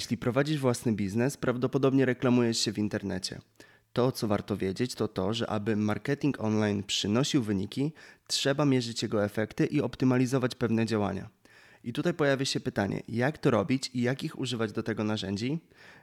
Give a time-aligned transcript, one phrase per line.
[0.00, 3.40] Jeśli prowadzisz własny biznes, prawdopodobnie reklamujesz się w internecie.
[3.92, 7.92] To, co warto wiedzieć, to to, że aby marketing online przynosił wyniki,
[8.26, 11.28] trzeba mierzyć jego efekty i optymalizować pewne działania.
[11.84, 15.58] I tutaj pojawia się pytanie, jak to robić i jakich używać do tego narzędzi?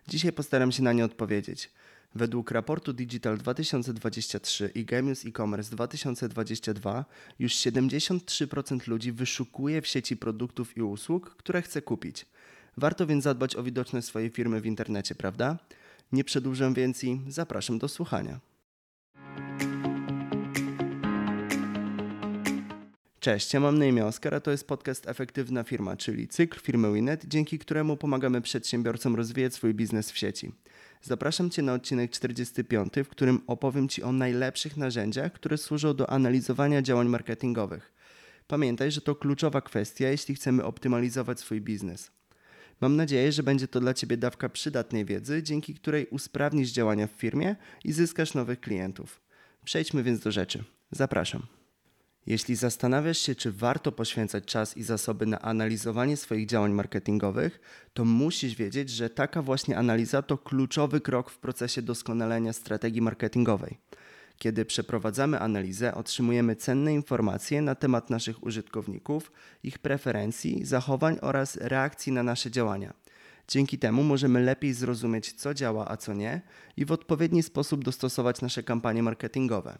[0.07, 1.71] Dzisiaj postaram się na nie odpowiedzieć.
[2.16, 7.06] Według raportu Digital 2023 i Gemius e-commerce 2022
[7.39, 12.25] już 73% ludzi wyszukuje w sieci produktów i usług, które chce kupić.
[12.78, 15.58] Warto więc zadbać o widoczność swojej firmy w internecie, prawda?
[16.12, 18.40] Nie przedłużam więc i zapraszam do słuchania.
[23.20, 26.94] Cześć, ja mam na imię Oskar, a to jest podcast Efektywna Firma, czyli cykl firmy
[26.94, 30.52] Winet, dzięki któremu pomagamy przedsiębiorcom rozwijać swój biznes w sieci.
[31.02, 36.09] Zapraszam Cię na odcinek 45, w którym opowiem Ci o najlepszych narzędziach, które służą do
[36.09, 37.94] analizowania działań marketingowych.
[38.48, 42.12] Pamiętaj, że to kluczowa kwestia, jeśli chcemy optymalizować swój biznes.
[42.81, 47.11] Mam nadzieję, że będzie to dla Ciebie dawka przydatnej wiedzy, dzięki której usprawnisz działania w
[47.11, 49.22] firmie i zyskasz nowych klientów.
[49.66, 50.64] Przejdźmy więc do rzeczy.
[50.92, 51.47] Zapraszam.
[52.25, 57.59] Jeśli zastanawiasz się, czy warto poświęcać czas i zasoby na analizowanie swoich działań marketingowych,
[57.94, 63.78] to musisz wiedzieć, że taka właśnie analiza to kluczowy krok w procesie doskonalenia strategii marketingowej.
[64.38, 69.31] Kiedy przeprowadzamy analizę, otrzymujemy cenne informacje na temat naszych użytkowników,
[69.63, 72.94] ich preferencji, zachowań oraz reakcji na nasze działania.
[73.47, 76.41] Dzięki temu możemy lepiej zrozumieć, co działa, a co nie,
[76.77, 79.77] i w odpowiedni sposób dostosować nasze kampanie marketingowe.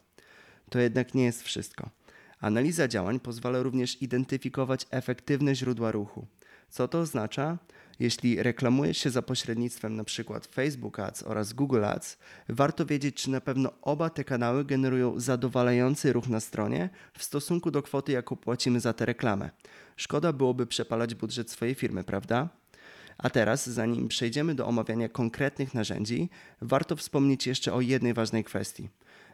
[0.70, 1.90] To jednak nie jest wszystko.
[2.40, 6.28] Analiza działań pozwala również identyfikować efektywne źródła ruchu.
[6.70, 7.58] Co to oznacza?
[8.00, 10.40] Jeśli reklamujesz się za pośrednictwem np.
[10.52, 12.18] Facebook Ads oraz Google Ads,
[12.50, 17.72] warto wiedzieć, czy na pewno oba te kanały generują zadowalający ruch na stronie w stosunku
[17.72, 19.50] do kwoty, jaką płacimy za tę reklamę.
[19.96, 22.50] Szkoda byłoby przepalać budżet swojej firmy, prawda?
[23.18, 26.30] A teraz, zanim przejdziemy do omawiania konkretnych narzędzi,
[26.62, 28.90] warto wspomnieć jeszcze o jednej ważnej kwestii.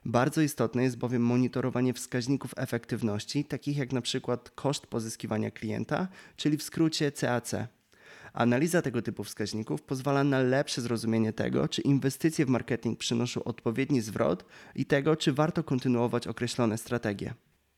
[0.06, 6.58] Bardzo istotne jest bowiem monitorowanie wskaźników efektywności, takich jak na przykład koszt pozyskiwania klienta, czyli
[6.58, 7.56] w skrócie CAC.
[8.34, 14.02] Analiza tego typu wskaźników pozwala na lepsze zrozumienie tego, czy inwestycje w marketing przynoszą odpowiedni
[14.02, 14.46] zwrot
[14.76, 17.34] i tego, czy warto kontynuować określone strategie.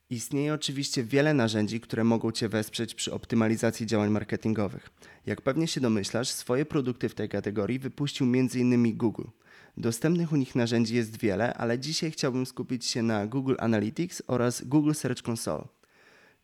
[0.10, 4.90] Istnieje oczywiście wiele narzędzi, które mogą Cię wesprzeć przy optymalizacji działań marketingowych.
[5.26, 8.98] Jak pewnie się domyślasz, swoje produkty w tej kategorii wypuścił m.in.
[8.98, 9.28] Google.
[9.78, 14.64] Dostępnych u nich narzędzi jest wiele, ale dzisiaj chciałbym skupić się na Google Analytics oraz
[14.66, 15.68] Google Search Console.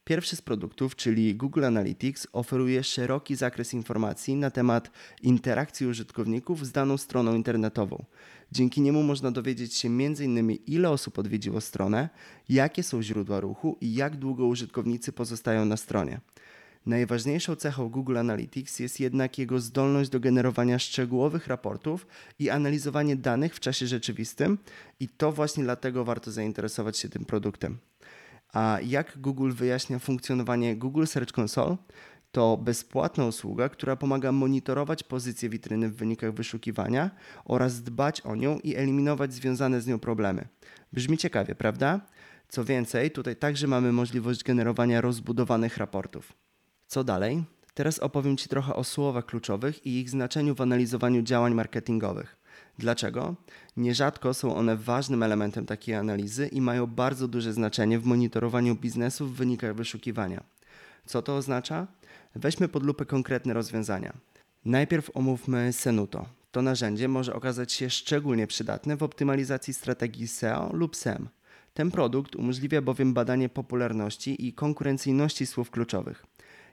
[0.03, 4.91] Pierwszy z produktów, czyli Google Analytics, oferuje szeroki zakres informacji na temat
[5.21, 8.05] interakcji użytkowników z daną stroną internetową.
[8.51, 10.51] Dzięki niemu można dowiedzieć się m.in.
[10.51, 12.09] ile osób odwiedziło stronę,
[12.49, 16.19] jakie są źródła ruchu i jak długo użytkownicy pozostają na stronie.
[16.85, 22.07] Najważniejszą cechą Google Analytics jest jednak jego zdolność do generowania szczegółowych raportów
[22.39, 24.57] i analizowanie danych w czasie rzeczywistym,
[24.99, 27.77] i to właśnie dlatego warto zainteresować się tym produktem.
[28.53, 31.77] A jak Google wyjaśnia funkcjonowanie Google Search Console?
[32.31, 37.11] To bezpłatna usługa, która pomaga monitorować pozycję witryny w wynikach wyszukiwania
[37.45, 40.47] oraz dbać o nią i eliminować związane z nią problemy.
[40.93, 42.01] Brzmi ciekawie, prawda?
[42.49, 46.33] Co więcej, tutaj także mamy możliwość generowania rozbudowanych raportów.
[46.87, 47.43] Co dalej?
[47.73, 52.37] Teraz opowiem Ci trochę o słowach kluczowych i ich znaczeniu w analizowaniu działań marketingowych.
[52.77, 53.35] Dlaczego?
[53.77, 59.27] Nierzadko są one ważnym elementem takiej analizy i mają bardzo duże znaczenie w monitorowaniu biznesu
[59.27, 60.43] w wynikach wyszukiwania.
[61.05, 61.87] Co to oznacza?
[62.35, 64.13] Weźmy pod lupę konkretne rozwiązania.
[64.65, 66.25] Najpierw omówmy Senuto.
[66.51, 71.29] To narzędzie może okazać się szczególnie przydatne w optymalizacji strategii SEO lub SEM.
[71.73, 76.25] Ten produkt umożliwia bowiem badanie popularności i konkurencyjności słów kluczowych.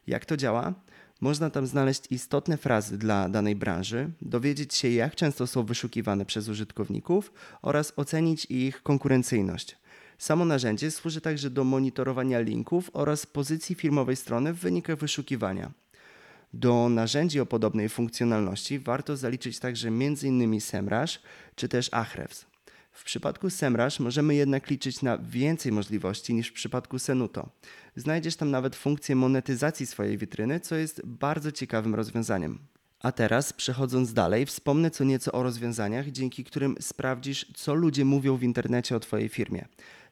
[0.07, 0.75] Jak to działa?
[1.21, 6.49] Można tam znaleźć istotne frazy dla danej branży, dowiedzieć się, jak często są wyszukiwane przez
[6.49, 9.77] użytkowników oraz ocenić ich konkurencyjność.
[10.19, 15.71] Samo narzędzie służy także do monitorowania linków oraz pozycji firmowej strony w wynikach wyszukiwania.
[16.53, 20.61] Do narzędzi o podobnej funkcjonalności warto zaliczyć także m.in.
[20.61, 21.21] SEMrush
[21.57, 22.48] czy też Ahrefs.
[22.99, 27.49] W przypadku SEMrush możemy jednak liczyć na więcej możliwości niż w przypadku Senuto.
[27.97, 32.59] Znajdziesz tam nawet funkcję monetyzacji swojej witryny, co jest bardzo ciekawym rozwiązaniem.
[33.01, 38.37] A teraz, przechodząc dalej, wspomnę co nieco o rozwiązaniach, dzięki którym sprawdzisz, co ludzie mówią
[38.37, 39.69] w internecie o Twojej firmie.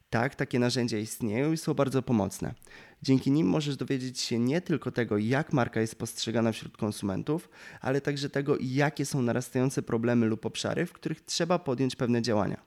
[0.09, 2.53] Tak, takie narzędzia istnieją i są bardzo pomocne.
[3.01, 7.49] Dzięki nim możesz dowiedzieć się nie tylko tego, jak marka jest postrzegana wśród konsumentów,
[7.81, 12.66] ale także tego, jakie są narastające problemy lub obszary, w których trzeba podjąć pewne działania.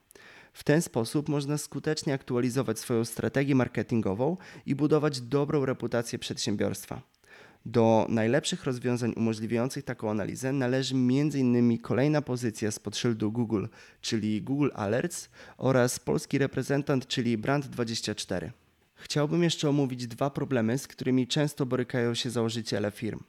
[0.53, 7.01] W ten sposób można skutecznie aktualizować swoją strategię marketingową i budować dobrą reputację przedsiębiorstwa.
[7.65, 11.77] Do najlepszych rozwiązań umożliwiających taką analizę należy m.in.
[11.77, 13.65] kolejna pozycja spod szyldu Google,
[14.01, 18.49] czyli Google Alerts oraz polski reprezentant, czyli Brand24.
[18.95, 23.19] Chciałbym jeszcze omówić dwa problemy, z którymi często borykają się założyciele firm.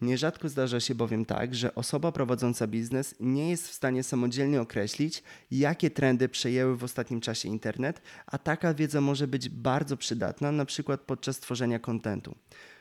[0.00, 5.22] Nierzadko zdarza się bowiem tak, że osoba prowadząca biznes nie jest w stanie samodzielnie określić,
[5.50, 10.64] jakie trendy przejęły w ostatnim czasie internet, a taka wiedza może być bardzo przydatna, na
[10.64, 12.34] przykład podczas tworzenia kontentu.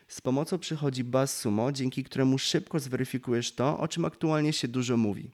[0.08, 5.32] Z pomocą przychodzi BuzzSumo, dzięki któremu szybko zweryfikujesz to, o czym aktualnie się dużo mówi.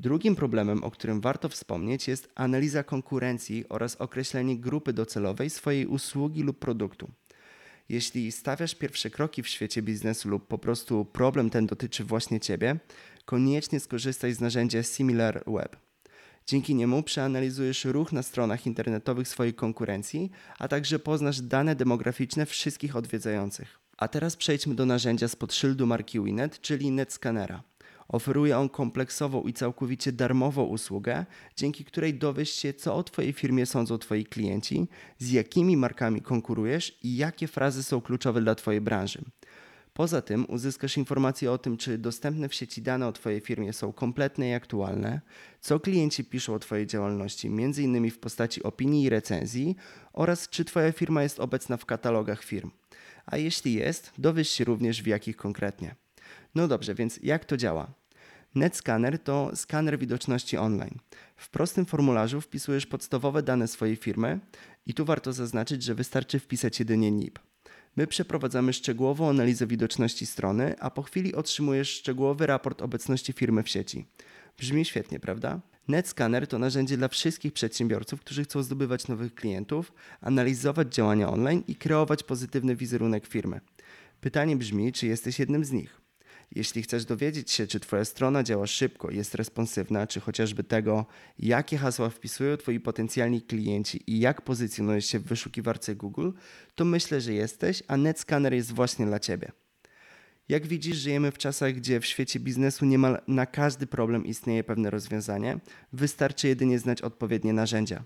[0.00, 6.42] Drugim problemem, o którym warto wspomnieć, jest analiza konkurencji oraz określenie grupy docelowej swojej usługi
[6.42, 7.10] lub produktu.
[7.88, 12.76] Jeśli stawiasz pierwsze kroki w świecie biznesu lub po prostu problem ten dotyczy właśnie Ciebie,
[13.24, 15.76] koniecznie skorzystaj z narzędzia SimilarWeb.
[16.46, 22.96] Dzięki niemu przeanalizujesz ruch na stronach internetowych swojej konkurencji, a także poznasz dane demograficzne wszystkich
[22.96, 23.80] odwiedzających.
[23.96, 27.62] A teraz przejdźmy do narzędzia spod szyldu marki Winet, czyli NetScannera.
[28.08, 31.26] Oferuje on kompleksową i całkowicie darmową usługę,
[31.56, 34.88] dzięki której dowiesz się, co o Twojej firmie sądzą Twoi klienci,
[35.18, 39.24] z jakimi markami konkurujesz i jakie frazy są kluczowe dla Twojej branży.
[39.92, 43.92] Poza tym uzyskasz informacje o tym, czy dostępne w sieci dane o Twojej firmie są
[43.92, 45.20] kompletne i aktualne,
[45.60, 48.10] co klienci piszą o Twojej działalności, m.in.
[48.10, 49.76] w postaci opinii i recenzji,
[50.12, 52.70] oraz czy Twoja firma jest obecna w katalogach firm.
[53.26, 56.05] A jeśli jest, dowiesz się również w jakich konkretnie.
[56.56, 57.92] No dobrze, więc jak to działa?
[58.54, 60.98] NetScanner to skaner widoczności online.
[61.36, 64.40] W prostym formularzu wpisujesz podstawowe dane swojej firmy
[64.86, 67.38] i tu warto zaznaczyć, że wystarczy wpisać jedynie NIP.
[67.96, 73.68] My przeprowadzamy szczegółową analizę widoczności strony, a po chwili otrzymujesz szczegółowy raport obecności firmy w
[73.68, 74.06] sieci.
[74.58, 75.60] Brzmi świetnie, prawda?
[75.88, 81.74] NetScanner to narzędzie dla wszystkich przedsiębiorców, którzy chcą zdobywać nowych klientów, analizować działania online i
[81.74, 83.60] kreować pozytywny wizerunek firmy.
[84.20, 86.05] Pytanie brzmi, czy jesteś jednym z nich?
[86.54, 91.06] Jeśli chcesz dowiedzieć się, czy Twoja strona działa szybko, jest responsywna, czy chociażby tego,
[91.38, 96.30] jakie hasła wpisują Twoi potencjalni klienci i jak pozycjonujesz się w wyszukiwarce Google,
[96.74, 99.52] to myślę, że jesteś, a NetScanner jest właśnie dla Ciebie.
[100.48, 104.90] Jak widzisz, żyjemy w czasach, gdzie w świecie biznesu niemal na każdy problem istnieje pewne
[104.90, 105.58] rozwiązanie,
[105.92, 108.04] wystarczy jedynie znać odpowiednie narzędzia.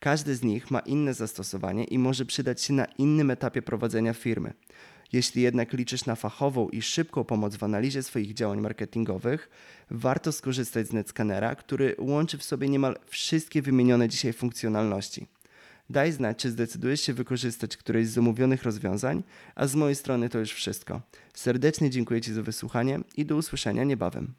[0.00, 4.52] Każdy z nich ma inne zastosowanie i może przydać się na innym etapie prowadzenia firmy.
[5.12, 9.50] Jeśli jednak liczysz na fachową i szybką pomoc w analizie swoich działań marketingowych,
[9.90, 15.26] warto skorzystać z NetScannera, który łączy w sobie niemal wszystkie wymienione dzisiaj funkcjonalności.
[15.90, 19.22] Daj znać, czy zdecydujesz się wykorzystać któreś z omówionych rozwiązań,
[19.54, 21.00] a z mojej strony to już wszystko.
[21.34, 24.34] Serdecznie dziękuję Ci za wysłuchanie i do usłyszenia niebawem.